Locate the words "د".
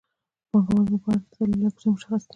0.03-0.03, 1.21-1.25